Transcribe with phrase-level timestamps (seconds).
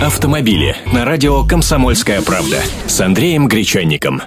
[0.00, 4.20] Автомобили на радио «Комсомольская правда» с Андреем Гречанником.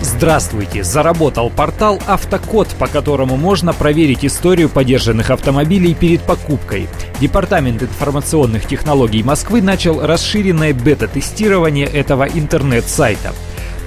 [0.00, 0.82] Здравствуйте!
[0.82, 6.88] Заработал портал «Автокод», по которому можно проверить историю подержанных автомобилей перед покупкой.
[7.20, 13.34] Департамент информационных технологий Москвы начал расширенное бета-тестирование этого интернет-сайта.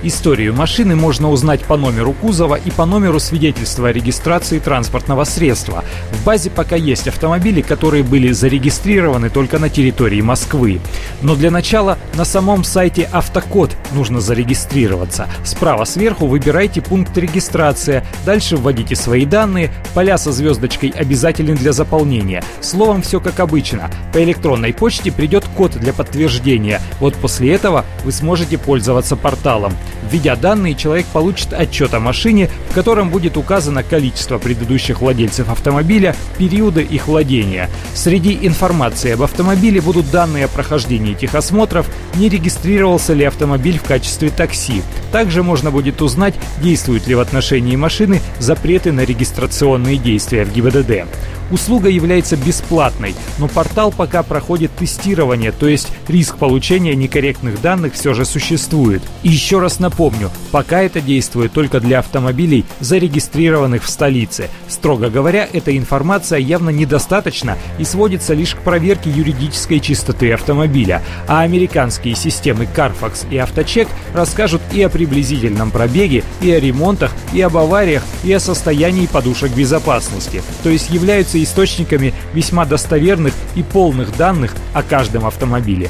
[0.03, 5.83] Историю машины можно узнать по номеру кузова и по номеру свидетельства о регистрации транспортного средства.
[6.11, 10.81] В базе пока есть автомобили, которые были зарегистрированы только на территории Москвы.
[11.23, 15.27] Но для начала на самом сайте «Автокод» нужно зарегистрироваться.
[15.43, 22.43] Справа сверху выбирайте пункт регистрация, дальше вводите свои данные, поля со звездочкой обязательны для заполнения.
[22.61, 23.89] Словом, все как обычно.
[24.13, 26.81] По электронной почте придет код для подтверждения.
[26.99, 29.73] Вот после этого вы сможете пользоваться порталом.
[30.09, 36.15] Введя данные, человек получит отчет о машине, в котором будет указано количество предыдущих владельцев автомобиля,
[36.37, 37.69] периоды их владения.
[37.93, 44.29] Среди информации об автомобиле будут данные о прохождении техосмотров, не регистрировался ли автомобиль в качестве
[44.29, 44.81] такси.
[45.11, 51.07] Также можно будет узнать, действуют ли в отношении машины запреты на регистрационные действия в ГИБДД.
[51.49, 58.13] Услуга является бесплатной, но портал пока проходит тестирование, то есть риск получения некорректных данных все
[58.13, 59.01] же существует.
[59.23, 64.49] И еще раз напомню, пока это действует только для автомобилей, зарегистрированных в столице.
[64.67, 71.41] Строго говоря, эта информация явно недостаточна и сводится лишь к проверке юридической чистоты автомобиля, а
[71.41, 77.57] американские системы Carfax и Авточек расскажут и о приблизительном пробеге, и о ремонтах, и об
[77.57, 84.55] авариях, и о состоянии подушек безопасности, то есть являются источниками весьма достоверных и полных данных
[84.73, 85.89] о каждом автомобиле.